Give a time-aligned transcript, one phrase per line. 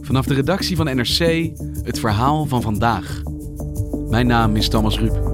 [0.00, 1.50] Vanaf de redactie van NRC
[1.82, 3.22] het verhaal van vandaag.
[4.08, 5.28] Mijn naam is Thomas Ruip.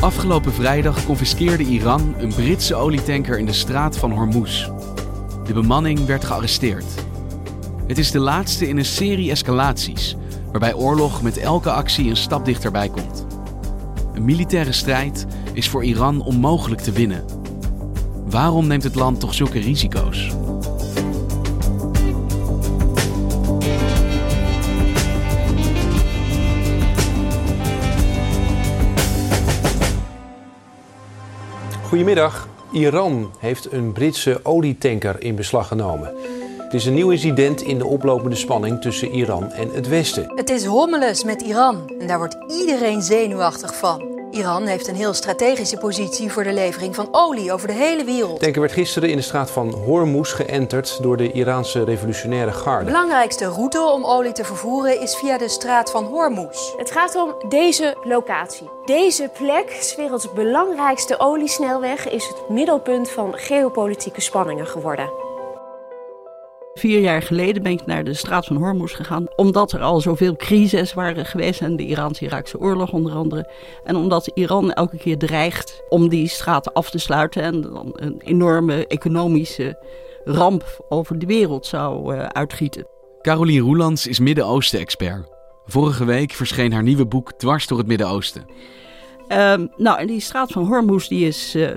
[0.00, 4.68] Afgelopen vrijdag confiskeerde Iran een Britse olietanker in de straat van Hormuz.
[5.44, 6.94] De bemanning werd gearresteerd.
[7.86, 10.16] Het is de laatste in een serie escalaties,
[10.50, 13.26] waarbij oorlog met elke actie een stap dichterbij komt.
[14.14, 17.24] Een militaire strijd is voor Iran onmogelijk te winnen.
[18.26, 20.30] Waarom neemt het land toch zulke risico's?
[31.82, 32.48] Goedemiddag.
[32.72, 36.14] Iran heeft een Britse olietanker in beslag genomen.
[36.58, 40.32] Het is een nieuw incident in de oplopende spanning tussen Iran en het Westen.
[40.34, 44.09] Het is hommeles met Iran en daar wordt iedereen zenuwachtig van.
[44.30, 48.32] Iran heeft een heel strategische positie voor de levering van olie over de hele wereld.
[48.32, 52.56] De tanker werd gisteren in de straat van Hormuz geënterd door de Iraanse revolutionaire De
[52.56, 52.84] garde.
[52.84, 56.74] belangrijkste route om olie te vervoeren is via de straat van Hormuz.
[56.76, 58.68] Het gaat om deze locatie.
[58.84, 65.19] Deze plek, 's werelds belangrijkste oliesnelweg, is het middelpunt van geopolitieke spanningen geworden.
[66.74, 69.26] Vier jaar geleden ben ik naar de straat van Hormuz gegaan.
[69.36, 71.60] Omdat er al zoveel crises waren geweest.
[71.60, 73.50] En de Iraans-Iraakse oorlog onder andere.
[73.84, 77.42] En omdat Iran elke keer dreigt om die straat af te sluiten.
[77.42, 79.84] En dan een enorme economische
[80.24, 82.86] ramp over de wereld zou eh, uitgieten.
[83.20, 85.28] Carolien Roelands is Midden-Oosten-expert.
[85.64, 88.46] Vorige week verscheen haar nieuwe boek Dwars door het Midden-Oosten.
[89.28, 91.68] Ehm, nou, en die straat van Hormuz die is eh,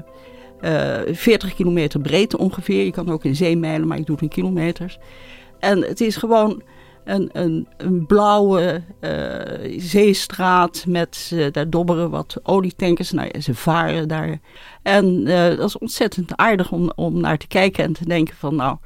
[1.12, 2.84] 40 kilometer breed ongeveer.
[2.84, 5.00] Je kan ook in zeemijlen, maar ik doe het in kilometers.
[5.60, 6.62] En het is gewoon
[7.04, 13.12] een, een, een blauwe eh, zeestraat met eh, daar dobberen wat olietankers.
[13.12, 14.40] Nou ja, ze varen daar.
[14.82, 18.56] En eh, dat is ontzettend aardig om, om naar te kijken en te denken van
[18.56, 18.78] nou,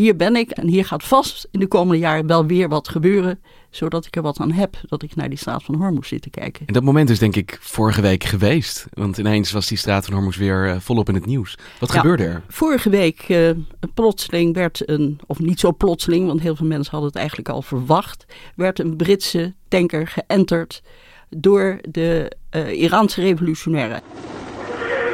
[0.00, 3.40] hier ben ik en hier gaat vast in de komende jaren wel weer wat gebeuren.
[3.70, 6.30] Zodat ik er wat aan heb dat ik naar die straat van Hormuz zit te
[6.30, 6.66] kijken.
[6.66, 8.86] En dat moment is denk ik vorige week geweest.
[8.92, 11.58] Want ineens was die straat van Hormuz weer eh, volop in het nieuws.
[11.80, 11.96] Wat Ja.
[12.00, 12.42] gebeurde er?
[12.48, 13.50] Vorige week eh,
[13.94, 17.62] plotseling werd een, of niet zo plotseling, want heel veel mensen hadden het eigenlijk al
[17.62, 18.24] verwacht,
[18.56, 20.82] werd een Britse tanker geënterd
[21.28, 24.00] door de eh, Iraanse revolutionairen.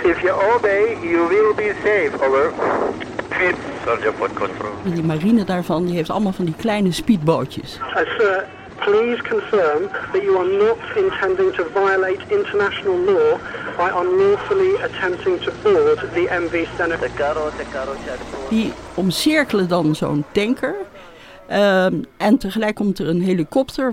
[0.05, 2.27] If you obey, you will be safe.
[2.27, 2.53] Over.
[4.85, 7.79] En die marine daarvan, die heeft allemaal van die kleine speedbootjes.
[7.97, 8.27] Uh,
[8.85, 13.39] please confirm that you are not intending to violate international law
[13.77, 17.11] by unlawfully attempting to board the MV Senator.
[18.49, 20.75] Die omcirkelen dan zo'n tanker.
[21.47, 23.93] Ehm, en tegelijk komt er een helikopter.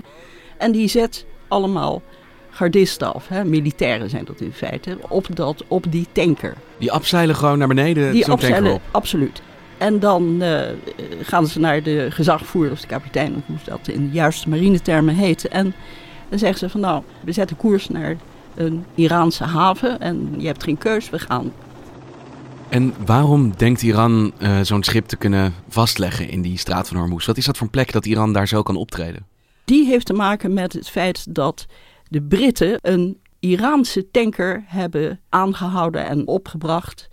[0.58, 2.02] En die zet allemaal
[2.50, 3.28] gardisten af.
[3.28, 3.44] Hè?
[3.44, 4.96] Militairen zijn dat in feite.
[5.08, 6.54] Op, dat, op die tanker.
[6.78, 8.80] Die abzeilen gewoon naar beneden Die zo'n tanker op.
[8.90, 9.42] absoluut.
[9.78, 10.60] En dan eh,
[11.22, 15.14] gaan ze naar de gezagvoerder of de kapitein, of hoe dat in de juiste marinetermen
[15.14, 15.48] heet.
[15.48, 15.74] En
[16.28, 18.16] dan zeggen ze van nou, we zetten koers naar
[18.54, 21.52] een Iraanse haven en je hebt geen keus, we gaan.
[22.68, 27.26] En waarom denkt Iran eh, zo'n schip te kunnen vastleggen in die straat van Hormuz?
[27.26, 29.26] Wat is dat voor een plek dat Iran daar zo kan optreden?
[29.64, 31.66] Die heeft te maken met het feit dat
[32.08, 37.08] de Britten een Iraanse tanker hebben aangehouden en opgebracht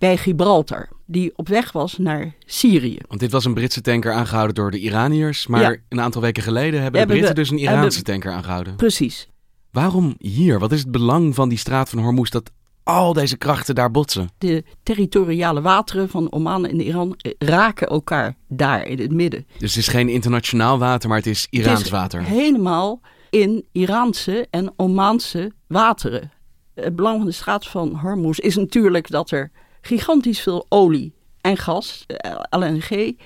[0.00, 0.88] bij Gibraltar.
[1.06, 2.98] Die op weg was naar Syrië.
[3.08, 5.46] Want dit was een Britse tanker aangehouden door de Iraniërs.
[5.46, 5.76] Maar Ja.
[5.88, 8.76] een aantal weken geleden hebben de Britten we- dus een Iraanse hebben- tanker aangehouden.
[8.76, 9.28] Precies.
[9.70, 10.58] Waarom hier?
[10.58, 12.50] Wat is het belang van die straat van Hormuz dat
[12.82, 14.28] al deze krachten daar botsen?
[14.38, 19.46] De territoriale wateren van Oman en Iran eh, raken elkaar daar in het midden.
[19.58, 22.22] Dus het is geen internationaal water, maar het is Iraans Het is water.
[22.22, 23.00] Helemaal
[23.30, 26.30] in Iraanse en Omaanse wateren.
[26.74, 29.50] Het belang van de straat van Hormuz is natuurlijk dat er
[29.80, 33.16] gigantisch veel olie en gas, eh, LNG,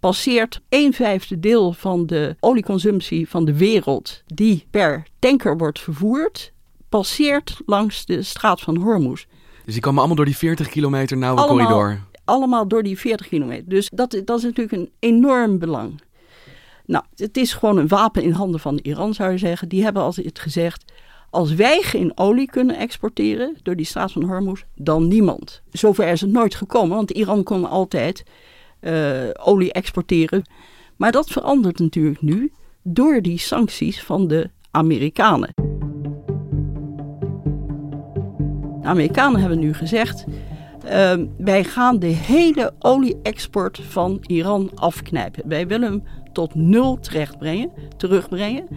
[0.00, 6.52] passeert een vijfde deel van de olieconsumptie van de wereld die per tanker wordt vervoerd,
[6.88, 9.24] passeert langs de straat van Hormuz.
[9.64, 11.66] Dus die komen allemaal door die 40 kilometer nauwe Allemaal.
[11.66, 12.00] corridor.
[12.24, 13.68] Allemaal door die 40 kilometer.
[13.68, 16.00] Dus dat, dat is natuurlijk een enorm belang.
[16.86, 19.68] Nou, het is gewoon een wapen in handen van Iran, zou je zeggen.
[19.68, 20.92] Die hebben altijd gezegd:
[21.30, 25.62] Als wij geen olie kunnen exporteren door die straat van Hormuz, dan niemand.
[25.70, 28.24] Zover is het nooit gekomen, want Iran kon altijd
[28.80, 29.12] uh,
[29.42, 30.42] olie exporteren.
[30.96, 35.52] Maar dat verandert natuurlijk nu door die sancties van de Amerikanen.
[38.80, 40.24] De Amerikanen hebben nu gezegd:
[40.84, 45.48] uh, wij gaan de hele olie-export van Iran afknijpen.
[45.48, 46.98] Wij willen hem tot nul
[47.96, 48.68] terugbrengen.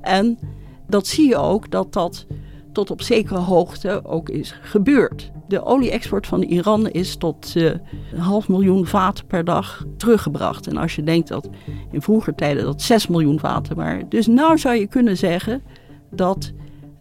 [0.00, 0.38] En
[0.88, 2.26] dat zie je ook dat dat
[2.72, 5.30] tot op zekere hoogte ook is gebeurd.
[5.48, 7.64] De olie-export van Iran is tot uh,
[8.12, 10.66] een half miljoen vaten per dag teruggebracht.
[10.66, 11.48] En als je denkt dat
[11.90, 14.08] in vroeger tijden dat 6 miljoen vaten waren.
[14.08, 15.62] Dus nou zou je kunnen zeggen
[16.10, 16.52] dat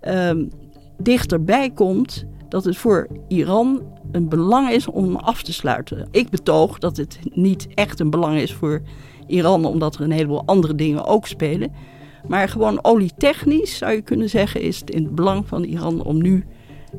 [0.01, 0.50] um,
[0.98, 3.81] dichterbij komt dat het voor Iran
[4.12, 6.07] een belang is om af te sluiten.
[6.12, 8.81] Ik betoog dat het niet echt een belang is voor
[9.28, 11.72] Iran, omdat er een heleboel andere dingen ook spelen.
[12.28, 16.22] Maar gewoon olietechnisch zou je kunnen zeggen, is het in het belang van Iran om
[16.22, 16.46] nu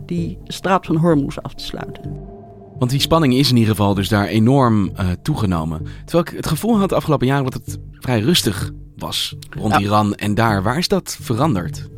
[0.07, 2.37] die straat van Hormuz af te sluiten.
[2.79, 5.87] Want die spanning is in ieder geval dus daar enorm uh, toegenomen.
[6.05, 9.79] Terwijl ik het gevoel had de afgelopen jaren dat het vrij rustig was rond ja.
[9.79, 10.63] Iran en daar.
[10.63, 11.89] Waar is dat veranderd?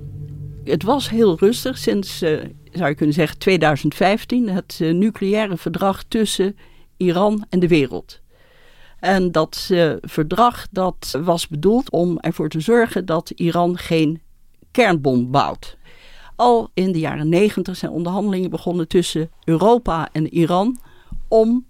[0.64, 2.38] Het was heel rustig sinds, uh,
[2.72, 4.48] zou je kunnen zeggen, 2015.
[4.48, 6.56] Het uh, nucleaire verdrag tussen
[6.96, 8.20] Iran en de wereld.
[9.00, 14.20] En dat uh, verdrag dat was bedoeld om ervoor te zorgen dat Iran geen
[14.70, 15.76] kernbom bouwt.
[16.36, 20.78] Al in de jaren negentig zijn onderhandelingen begonnen tussen Europa en Iran
[21.28, 21.66] om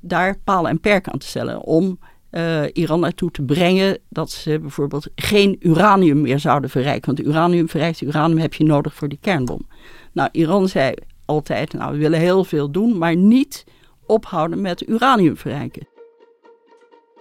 [0.00, 1.62] daar palen en perken aan te stellen.
[1.62, 1.98] Om
[2.30, 7.14] uh, Iran ertoe te brengen dat ze bijvoorbeeld geen uranium meer zouden verrijken.
[7.14, 9.66] Want uranium verrijkt uranium heb je nodig voor die kernbom.
[10.12, 10.94] Nou, Iran zei
[11.24, 13.64] altijd, nou we willen heel veel doen, maar niet
[14.06, 15.93] ophouden met uranium verrijken.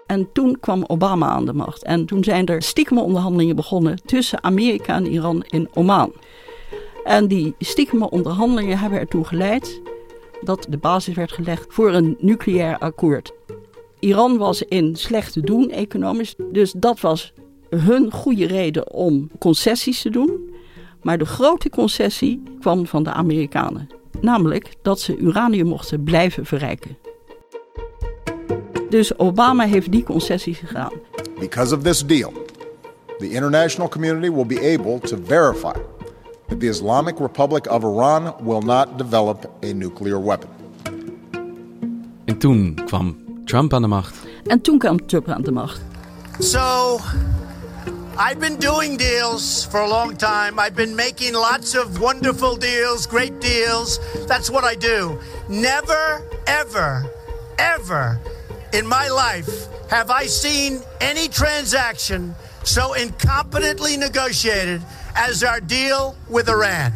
[0.05, 1.83] En toen kwam Obama aan de macht.
[1.83, 6.13] En toen zijn er stiekem onderhandelingen begonnen tussen Amerika en Iran in Oman.
[7.03, 9.81] En die stiekeme onderhandelingen hebben ertoe geleid
[10.41, 13.33] dat de basis werd gelegd voor een nucleair akkoord.
[13.99, 17.33] Iran was in slecht te doen economisch, dus dat was
[17.69, 20.51] hun goede reden om concessies te doen.
[21.01, 23.89] Maar de grote concessie kwam van de Amerikanen,
[24.21, 26.97] namelijk dat ze uranium mochten blijven verrijken.
[28.93, 30.91] Dus Obama heeft die concessies gedaan.
[31.39, 32.33] Because of this deal,
[33.17, 35.73] the international community will be able to verify
[36.47, 40.49] that the Islamic Republic of Iran will not develop a nuclear weapon.
[42.25, 44.15] En toen kwam Trump aan de macht.
[44.45, 45.81] En toen kwam Trump aan de macht.
[46.39, 46.99] So,
[48.29, 50.65] I've been doing deals for a long time.
[50.65, 53.99] I've been making lots of wonderful deals, great deals.
[54.27, 55.17] That's what I do.
[55.47, 57.11] Never, ever,
[57.55, 58.19] ever
[58.73, 64.81] in my life have I seen any transaction so incompetently negotiated
[65.15, 66.91] as our deal with Iran.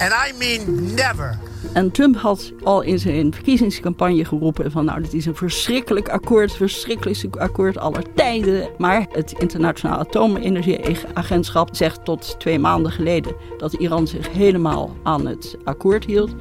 [0.00, 1.38] And I mean never.
[1.72, 6.48] En Trump had al in zijn verkiezingscampagne geroepen van nou, dit is een verschrikkelijk akkoord,
[6.48, 8.68] het verschrikkelijkste akkoord aller tijden.
[8.78, 15.56] Maar het Internationaal Atoomenergieagentschap zegt tot twee maanden geleden dat Iran zich helemaal aan het
[15.64, 16.34] akkoord hield.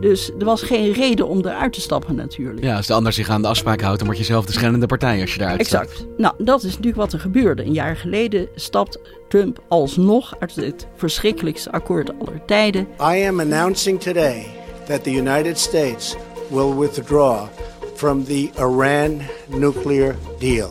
[0.00, 2.64] Dus er was geen reden om eruit te stappen natuurlijk.
[2.64, 4.86] Ja, als de ander zich aan de afspraak houdt, dan word je zelf de schennende
[4.86, 5.90] partij als je daaruit exact.
[5.90, 6.18] stapt.
[6.18, 7.64] Nou, dat is natuurlijk wat er gebeurde.
[7.64, 8.98] Een jaar geleden stapt
[9.28, 12.88] Trump alsnog uit het verschrikkelijkste akkoord aller tijden.
[13.00, 14.46] I am announcing today
[14.86, 16.16] that the United States
[16.48, 17.48] will withdraw
[17.94, 20.70] from the Iran nuclear deal.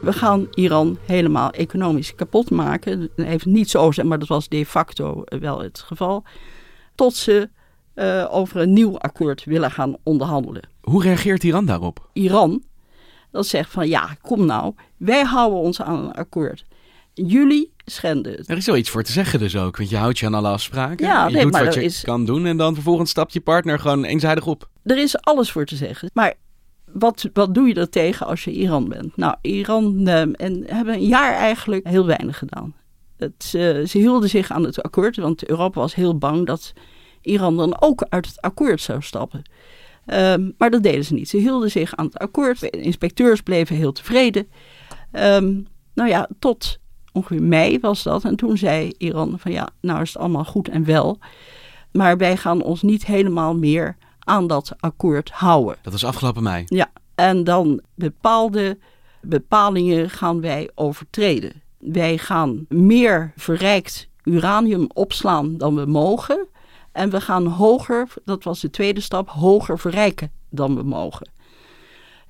[0.00, 3.10] We gaan Iran helemaal economisch kapot maken.
[3.16, 6.24] Heeft niet zo zijn, maar dat was de facto wel het geval
[6.94, 7.48] tot ze
[7.94, 10.68] uh, over een nieuw akkoord willen gaan onderhandelen.
[10.80, 12.08] Hoe reageert Iran daarop?
[12.12, 12.62] Iran,
[13.30, 16.64] dat zegt van ja, kom nou, wij houden ons aan een akkoord.
[17.14, 18.50] Jullie schenden het.
[18.50, 20.48] Er is wel iets voor te zeggen dus ook, want je houdt je aan alle
[20.48, 21.06] afspraken.
[21.06, 22.02] Ja, je nee, doet maar wat je is...
[22.02, 24.68] kan doen en dan vervolgens stapt je partner gewoon eenzijdig op.
[24.82, 26.10] Er is alles voor te zeggen.
[26.12, 26.34] Maar
[26.92, 29.16] wat, wat doe je er tegen als je Iran bent?
[29.16, 32.74] Nou, Iran uh, en hebben een jaar eigenlijk heel weinig gedaan.
[33.24, 36.72] Het, uh, ze hielden zich aan het akkoord, want Europa was heel bang dat
[37.20, 39.42] Iran dan ook uit het akkoord zou stappen.
[40.06, 41.28] Um, maar dat deden ze niet.
[41.28, 42.60] Ze hielden zich aan het akkoord.
[42.60, 44.48] De inspecteurs bleven heel tevreden.
[45.12, 46.78] Um, nou ja, tot
[47.12, 48.24] ongeveer mei was dat.
[48.24, 51.18] En toen zei Iran van ja, nou is het allemaal goed en wel.
[51.92, 55.76] Maar wij gaan ons niet helemaal meer aan dat akkoord houden.
[55.82, 56.64] Dat was afgelopen mei?
[56.66, 58.78] Ja, en dan bepaalde
[59.20, 61.62] bepalingen gaan wij overtreden.
[61.92, 66.46] Wij gaan meer verrijkt uranium opslaan dan we mogen.
[66.92, 71.30] En we gaan hoger, dat was de tweede stap, hoger verrijken dan we mogen.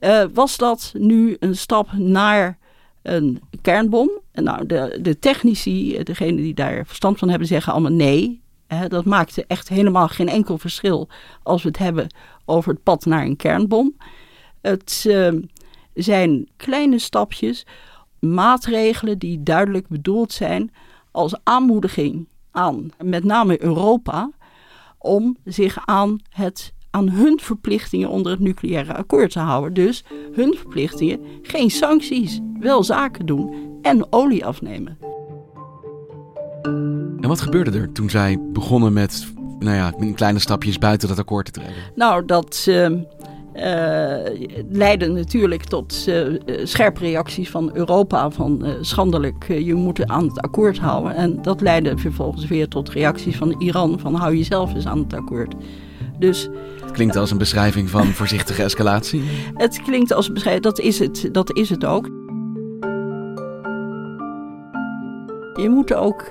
[0.01, 2.59] Uh, was dat nu een stap naar
[3.03, 4.11] een kernbom.
[4.33, 8.43] Nou, de, de technici, degenen die daar verstand van hebben, zeggen allemaal nee.
[8.89, 11.09] Dat maakt echt helemaal geen enkel verschil
[11.43, 12.07] als we het hebben
[12.45, 13.97] over het pad naar een kernbom.
[14.61, 15.33] Het uh,
[15.95, 17.67] zijn kleine stapjes,
[18.25, 20.73] maatregelen die duidelijk bedoeld zijn
[21.11, 24.31] als aanmoediging aan met name Europa
[24.99, 29.75] om zich aan, het, aan hun verplichtingen onder het nucleaire akkoord te houden.
[29.75, 34.99] Dus hun verplichtingen, geen sancties, wel zaken doen en olie afnemen.
[37.21, 41.45] En wat gebeurde er toen zij begonnen met nou ja, kleine stapjes buiten dat akkoord
[41.45, 41.75] te treden?
[41.95, 42.91] Nou, dat uh,
[44.71, 48.31] leidde natuurlijk tot uh, scherpe reacties van Europa.
[48.31, 51.15] Van schandelijk, je moet aan het akkoord houden.
[51.15, 54.01] En dat leidde vervolgens weer tot reacties van Iran.
[54.01, 55.55] Van hou jezelf eens aan het akkoord.
[56.19, 56.49] Dus,
[56.81, 59.23] het klinkt als een beschrijving van voorzichtige escalatie.
[59.55, 62.07] Het klinkt als een beschrijving, dat is het, dat is het ook.
[65.55, 66.29] Je moet ook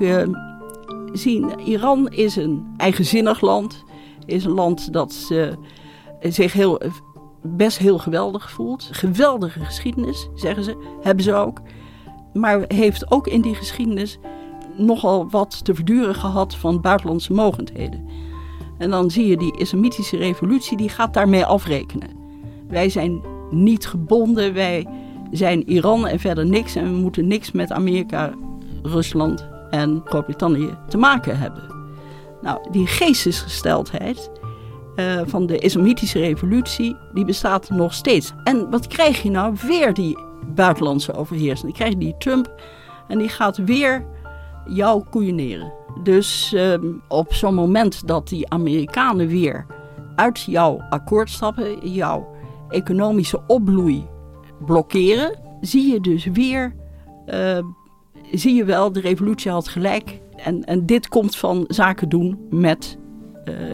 [1.14, 3.84] zien, Iran is een eigenzinnig land.
[4.26, 5.48] Is een land dat uh,
[6.22, 6.82] zich heel,
[7.44, 8.90] best heel geweldig voelt.
[8.92, 10.98] Geweldige geschiedenis, zeggen ze.
[11.02, 11.62] Hebben ze ook.
[12.34, 14.20] Maar heeft ook in die geschiedenis
[14.78, 18.08] nogal wat te verduren gehad van buitenlandse mogendheden.
[18.78, 22.10] En dan zie je die islamitische revolutie, die gaat daarmee afrekenen.
[22.68, 23.22] Wij zijn
[23.52, 24.88] niet gebonden, wij
[25.32, 26.76] zijn Iran en verder niks.
[26.76, 28.34] En we moeten niks met Amerika,
[28.84, 31.64] Rusland en Groot-Brittannië te maken hebben.
[32.42, 34.32] Nou, die geestesgesteldheid
[34.96, 38.34] uh, van de islamitische revolutie, die bestaat nog steeds.
[38.44, 39.56] En wat krijg je nou?
[39.68, 40.18] Weer die
[40.56, 41.62] buitenlandse overheersing.
[41.62, 42.62] Dan krijg je die Trump
[43.08, 44.06] en die gaat weer
[44.66, 45.74] jou koeieneren.
[46.04, 49.66] Dus um, op zo'n moment dat die Amerikanen weer
[50.16, 52.28] uit jouw akkoord stappen, jouw
[52.70, 54.08] economische opbloei
[54.66, 56.76] blokkeren, zie je dus weer
[57.28, 57.58] uh,
[58.32, 60.20] zie je wel, de revolutie had gelijk.
[60.36, 62.98] En, en dit komt van zaken doen met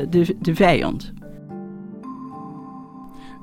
[0.09, 1.13] de, de vijand.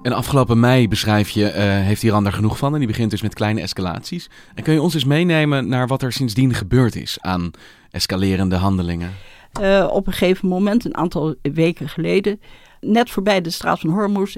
[0.02, 3.22] En afgelopen mei beschrijf je, uh, heeft Iran daar genoeg van en die begint dus
[3.22, 4.30] met kleine escalaties.
[4.54, 7.50] En kun je ons eens meenemen naar wat er sindsdien gebeurd is aan
[7.90, 9.10] escalerende handelingen?
[9.60, 12.40] Uh, op een gegeven moment, een aantal weken geleden,
[12.80, 14.34] net voorbij de straat van Hormuz,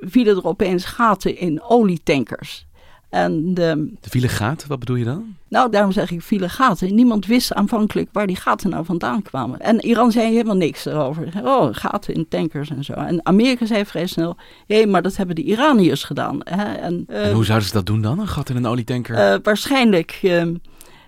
[0.00, 2.66] vielen er opeens gaten in olietankers.
[3.14, 5.36] En de, de file gaten, wat bedoel je dan?
[5.48, 6.94] Nou, daarom zeg ik file gaten.
[6.94, 9.60] Niemand wist aanvankelijk waar die gaten nou vandaan kwamen.
[9.60, 11.28] En Iran zei helemaal niks erover.
[11.44, 12.92] Oh, gaten in tankers en zo.
[12.92, 16.38] En Amerika zei vrij snel, hé, maar dat hebben de Iraniërs gedaan.
[16.44, 16.74] Hè?
[16.74, 19.32] En, uh, en, hoe zouden ze dat doen dan, een gat in een olietanker?
[19.32, 20.18] Uh, waarschijnlijk...
[20.22, 20.42] Uh,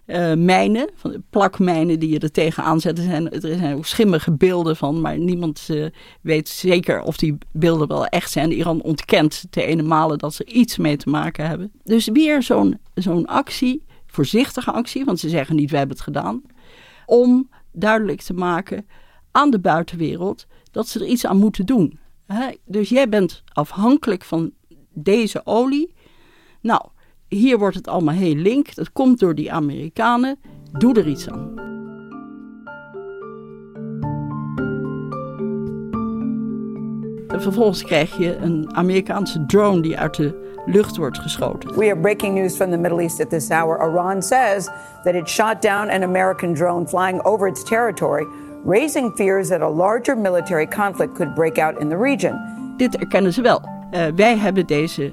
[0.07, 2.99] uh, mijnen, van plakmijnen die je er tegenaan zet.
[2.99, 5.87] Er zijn, er zijn ook schimmige beelden van, maar niemand uh,
[6.21, 8.53] weet zeker of die beelden wel echt zijn.
[8.53, 11.73] Iran ontkent te ene malen dat ze iets mee te maken hebben.
[11.85, 12.43] Dus weer
[12.95, 16.43] zo'n actie, voorzichtige actie, want ze zeggen niet wij hebben het gedaan,
[17.07, 18.87] om duidelijk te maken
[19.31, 21.99] aan de buitenwereld dat ze er iets aan moeten doen.
[22.65, 24.53] Dus jij bent afhankelijk van
[24.93, 25.95] deze olie.
[26.61, 26.89] Nou,
[27.29, 28.75] hier wordt het allemaal heel link.
[28.75, 30.39] Dat komt door die Amerikanen.
[30.73, 31.65] Doe er iets aan.
[37.29, 41.79] En vervolgens krijg je een Amerikaanse drone die uit de lucht wordt geschoten.
[41.79, 43.81] We have breaking news from the Middle East at this hour.
[43.81, 44.69] Iran says
[45.05, 48.27] that it shot down an American drone flying over its territory,
[48.65, 52.41] raising fears that a larger military conflict could break out in the region.
[52.77, 53.61] Dit erkennen ze wel.
[53.91, 55.13] Uh, wij hebben deze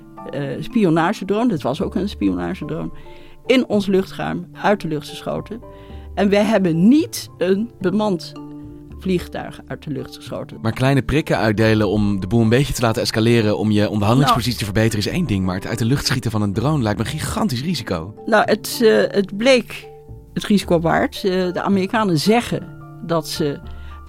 [0.60, 2.92] spionagedrone, dit was ook een spionagedrone,
[3.46, 5.62] in ons luchtruim uit de lucht geschoten.
[6.16, 8.34] En wij hebben niet een bemand
[9.04, 10.58] vliegtuig uit de lucht geschoten.
[10.62, 14.60] Maar kleine prikken uitdelen om de boel een beetje te laten escaleren, om je onderhandelingspositie
[14.60, 15.46] te verbeteren, is één ding.
[15.46, 18.14] Maar het uit de lucht schieten van een drone lijkt me een gigantisch risico.
[18.26, 19.88] Nou, het, uh, het bleek
[20.34, 21.24] het risico waard.
[21.24, 22.68] Uh, de Amerikanen zeggen
[23.06, 23.60] dat ze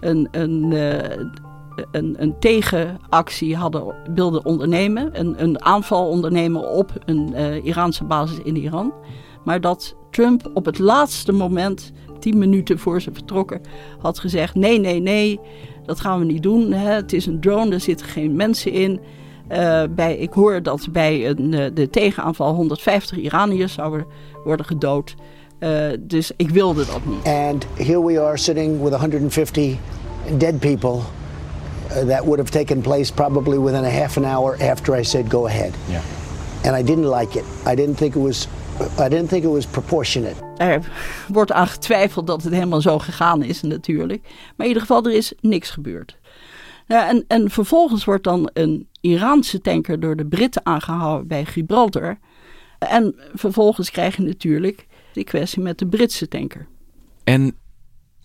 [0.01, 0.73] een, een,
[1.91, 5.21] een, een tegenactie hadden, wilden ondernemen.
[5.21, 8.93] Een, een aanval ondernemen op een uh, Iraanse basis in Iran.
[9.45, 13.61] Maar dat Trump op het laatste moment, tien minuten voor ze vertrokken,
[13.99, 15.41] had gezegd: nee, nee, nee,
[15.85, 16.73] dat gaan we niet doen.
[16.73, 16.93] Hè.
[16.93, 19.01] Het is een drone, er zitten geen mensen in.
[19.53, 24.07] Uh, bij, ik hoor dat bij een, uh, de tegenaanval 150 Iraniërs zouden
[24.45, 25.15] worden gedood.
[26.01, 27.25] Dus ik wilde dat niet.
[27.25, 29.77] And here we are sitting with 150
[30.39, 31.01] dead people
[32.07, 35.47] that would have taken place probably within a half an hour after I said go
[35.47, 35.73] ahead.
[35.89, 36.03] Yeah.
[36.65, 37.45] And I didn't like it.
[37.67, 38.49] I didn't think it was
[38.99, 40.35] I didn't think it was proportionate.
[40.57, 40.83] Er
[41.29, 44.23] wordt aan getwijfeld dat het helemaal zo gegaan is natuurlijk.
[44.23, 46.19] Maar in ieder geval, er is niks gebeurd.
[46.87, 52.19] Ja, en, en vervolgens wordt dan een Iraanse tanker door de Britten aangehouden bij Gibraltar.
[52.79, 56.67] En vervolgens krijg je natuurlijk de kwestie met de Britse tanker.
[57.25, 57.57] En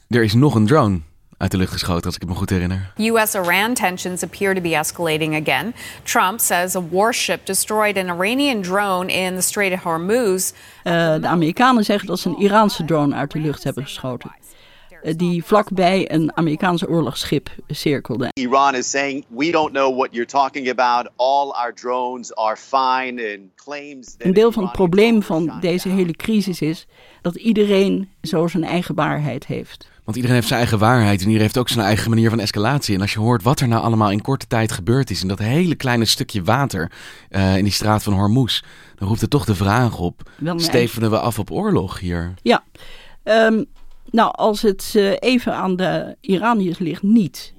[0.08, 1.00] er is nog een drone
[1.40, 2.92] uit de lucht geschoten, als ik het me goed herinner.
[2.98, 5.74] U.S.-Iran tensions appear to be escalating again.
[6.04, 10.52] Trump says a warship destroyed an Iranian drone in the Strait of Hormuz.
[10.84, 14.32] Uh, de Amerikanen zeggen dat ze een Iraanse drone uit de lucht hebben geschoten.
[15.04, 18.30] Uh, die vlakbij een Amerikaanse oorlogsschip cirkelde.
[18.34, 21.12] Iran is saying we don't know what you're talking about.
[21.16, 24.16] All our drones are fine and claims.
[24.18, 26.88] Een deel van het probleem van deze hele crisis is
[27.22, 29.89] dat iedereen zo zijn eigen waarheid heeft.
[30.10, 32.96] Want iedereen heeft zijn eigen waarheid en iedereen heeft ook zijn eigen manier van escalatie.
[32.96, 35.40] En als je hoort wat er nou allemaal in korte tijd gebeurd is in dat
[35.40, 36.92] hele kleine stukje water
[37.30, 38.62] uh, in die straat van Hormuz,
[38.96, 42.34] dan roept het toch de vraag op: stevenen we af op oorlog hier?
[42.42, 42.64] Ja,
[43.24, 43.66] um,
[44.12, 47.54] nou als het uh, even aan de Iraniërs ligt, niet.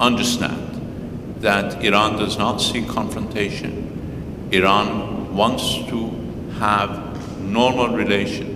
[0.00, 0.52] Understand
[1.40, 3.72] that Iran does not seek confrontation.
[4.48, 4.86] Iran
[5.32, 6.12] wants to
[6.58, 7.00] have
[7.48, 8.54] normal relations.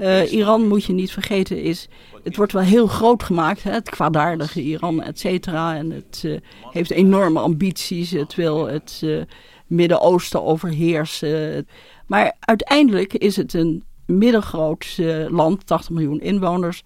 [0.00, 1.88] Uh, Iran, moet je niet vergeten, is
[2.26, 5.76] het wordt wel heel groot gemaakt, hè, het kwaadaardige Iran, et cetera.
[5.76, 6.38] En het uh,
[6.70, 8.10] heeft enorme ambities.
[8.10, 9.22] Het wil het uh,
[9.66, 11.66] Midden-Oosten overheersen.
[12.06, 16.82] Maar uiteindelijk is het een middengroot uh, land, 80 miljoen inwoners.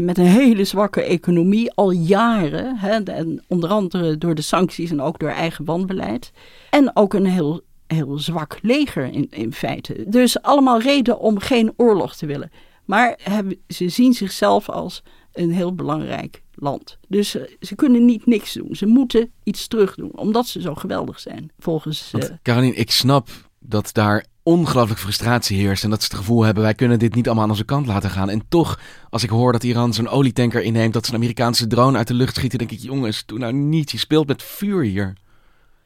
[0.00, 2.76] met een hele zwakke economie al jaren.
[2.76, 6.32] Hè, en onder andere door de sancties en ook door eigen wanbeleid.
[6.70, 10.04] En ook een heel heel zwak leger in, in feite.
[10.06, 12.50] Dus allemaal reden om geen oorlog te willen.
[12.84, 16.98] Maar hebben, ze zien zichzelf als een heel belangrijk land.
[17.08, 18.74] Dus uh, ze kunnen niet niks doen.
[18.74, 22.12] Ze moeten iets terug doen, omdat ze zo geweldig zijn, volgens...
[22.14, 22.22] Uh...
[22.42, 26.74] Caroline, ik snap dat daar ongelooflijk frustratie heerst en dat ze het gevoel hebben, wij
[26.74, 28.28] kunnen dit niet allemaal aan onze kant laten gaan.
[28.30, 31.98] En toch, als ik hoor dat Iran zo'n olietanker inneemt, dat ze een Amerikaanse drone
[31.98, 35.12] uit de lucht schieten, denk ik, jongens, doe nou niet, je speelt met vuur hier.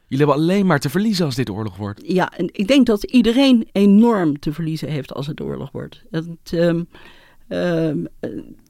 [0.09, 2.01] Jullie hebben alleen maar te verliezen als dit oorlog wordt.
[2.03, 6.03] Ja, en ik denk dat iedereen enorm te verliezen heeft als het oorlog wordt.
[6.11, 6.87] Het, um,
[7.47, 8.07] um,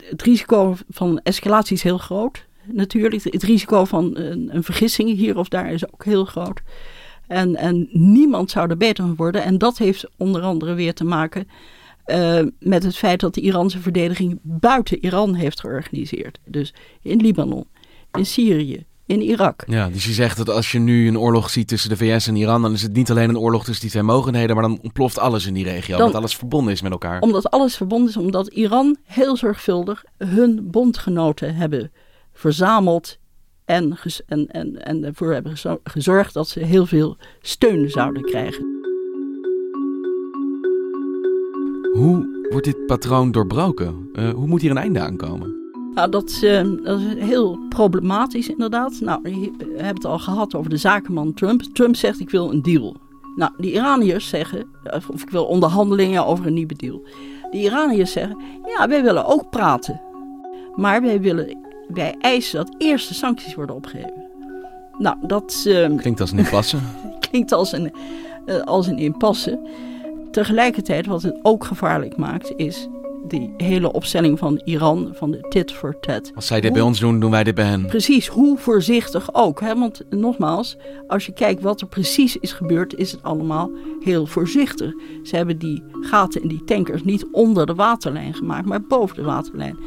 [0.04, 2.46] het risico van escalatie is heel groot.
[2.66, 6.62] Natuurlijk, het risico van een, een vergissing hier of daar is ook heel groot.
[7.28, 9.44] En, en niemand zou er beter van worden.
[9.44, 11.48] En dat heeft onder andere weer te maken
[12.06, 16.40] uh, met het feit dat de Iraanse verdediging buiten Iran heeft georganiseerd.
[16.46, 17.68] Dus in Libanon,
[18.12, 19.64] in Syrië, in Irak.
[19.68, 22.36] Ja, dus je zegt dat als je nu een oorlog ziet tussen de VS en
[22.36, 25.20] Iran, dan is het niet alleen een oorlog tussen die twee mogendheden, maar dan ontploft
[25.20, 27.22] alles in die regio, dan, omdat alles verbonden is met elkaar.
[27.22, 31.92] Omdat alles verbonden is, omdat Iran heel zorgvuldig hun bondgenoten hebben
[32.34, 33.18] verzameld
[33.66, 38.78] en, en, en, en ervoor hebben gezorgd dat ze heel veel steun zouden krijgen.
[41.94, 44.10] Hoe wordt dit patroon doorbroken?
[44.14, 45.59] Uh, hoe moet hier een einde aankomen?
[46.00, 49.00] Nou, dat, uh, dat, is heel problematisch inderdaad.
[49.00, 51.62] Nou, je hebt het al gehad over de zakenman Trump.
[51.62, 52.96] Trump zegt ik wil een deal.
[53.36, 54.66] Nou, de Iraniërs zeggen,
[55.10, 57.02] of ik wil onderhandelingen over een nieuwe deal.
[57.52, 60.02] De Iraniërs zeggen, ja, wij willen ook praten.
[60.76, 61.58] Maar wij, willen,
[61.88, 64.28] wij eisen dat eerst de sancties worden opgeheven.
[64.98, 65.64] Nou, dat...
[65.68, 66.78] Uh, klinkt als een impasse.
[67.30, 67.92] klinkt als een,
[68.46, 69.60] uh, als een impasse.
[70.32, 72.88] Tegelijkertijd, wat het ook gevaarlijk maakt, is
[73.30, 76.32] die hele opstelling van Iran, van de tit for tat.
[76.36, 77.86] Als zij dit bij ons doen, doen wij dit bij hen.
[77.86, 79.62] Precies, hoe voorzichtig ook.
[79.62, 79.76] Hè?
[79.76, 84.94] Want nogmaals, als je kijkt wat er precies is gebeurd, is het allemaal heel voorzichtig.
[85.24, 89.24] Ze hebben die gaten in die tankers niet onder de waterlijn gemaakt, maar boven de
[89.24, 89.78] waterlijn.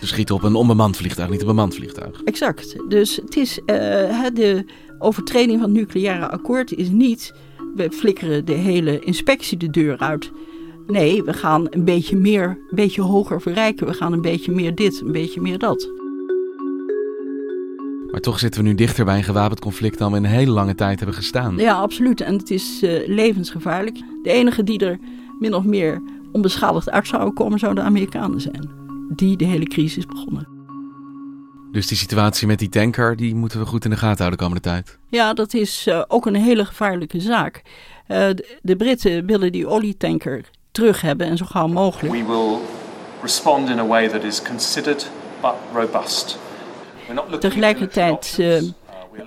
[0.00, 2.22] Ze schieten op een onbemand vliegtuig, niet een bemand vliegtuig.
[2.22, 2.76] Exact.
[2.88, 3.66] Dus het is, uh,
[4.34, 4.64] de
[4.98, 7.34] overtreding van het nucleaire akkoord is niet...
[7.74, 10.30] we flikkeren de hele inspectie de deur uit...
[10.86, 13.86] Nee, we gaan een beetje meer, een beetje hoger verrijken.
[13.86, 15.88] We gaan een beetje meer dit, een beetje meer dat.
[18.10, 20.50] Maar toch zitten we nu dichter bij een gewapend conflict dan we in een hele
[20.50, 21.56] lange tijd hebben gestaan.
[21.56, 22.20] Ja, absoluut.
[22.20, 23.96] En het is uh, levensgevaarlijk.
[24.22, 24.98] De enige die er
[25.38, 28.70] min of meer onbeschadigd uit zouden komen, zouden de Amerikanen zijn.
[29.16, 30.48] Die de hele crisis begonnen.
[31.72, 34.44] Dus die situatie met die tanker, die moeten we goed in de gaten houden de
[34.44, 34.98] komende tijd.
[35.08, 37.62] Ja, dat is uh, ook een hele gevaarlijke zaak.
[38.08, 40.44] Uh, de, de Britten willen die olietanker
[40.74, 42.14] terug hebben en zo gauw mogelijk.
[42.14, 42.58] We will
[43.22, 45.10] respond in a way that is considered
[45.40, 46.38] but robust.
[47.40, 48.70] Tegelijkertijd uh, uh,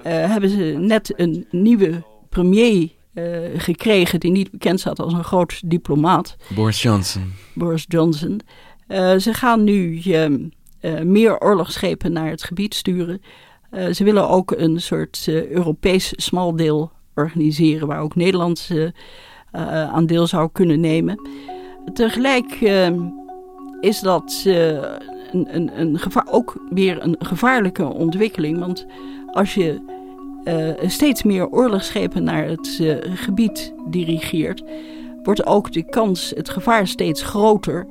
[0.03, 3.23] hebben ze net een nieuwe premier uh,
[3.57, 6.35] gekregen die niet bekend staat als een groot diplomaat.
[6.55, 7.33] Boris Johnson.
[7.53, 8.41] Boris Johnson.
[9.17, 10.01] ze gaan nu
[11.03, 13.21] meer oorlogsschepen naar het gebied sturen.
[13.91, 18.89] ze willen ook een soort Europees smaldeel organiseren waar ook Nederland uh,
[19.51, 21.19] aan deel zou kunnen nemen.
[21.93, 22.87] Tegelijk uh,
[23.81, 24.69] is dat uh,
[25.31, 28.59] een, een, een gevaar, ook weer een gevaarlijke ontwikkeling.
[28.59, 28.85] Want
[29.31, 29.95] als je
[30.85, 32.83] steeds meer oorlogsschepen naar het
[33.15, 34.63] gebied dirigeert,
[35.23, 37.87] wordt ook de kans, het gevaar steeds groter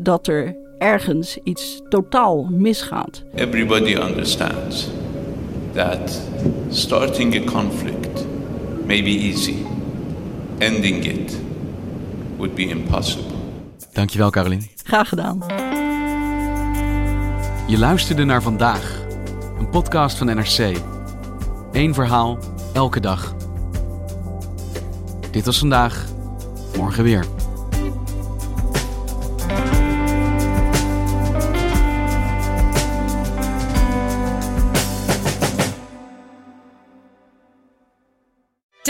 [0.00, 3.22] dat er ergens iets totaal misgaat.
[3.34, 4.88] Everybody understands
[5.72, 6.22] that
[6.70, 8.26] starting a conflict
[8.86, 9.73] may be easy.
[10.58, 11.36] Ending it
[12.36, 13.32] would be impossible.
[13.92, 14.68] Dankjewel, Carolien.
[14.84, 15.38] Graag gedaan.
[17.66, 19.00] Je luisterde naar vandaag,
[19.58, 20.76] een podcast van NRC.
[21.72, 22.38] Eén verhaal,
[22.72, 23.34] elke dag.
[25.30, 26.04] Dit was vandaag,
[26.76, 27.24] morgen weer.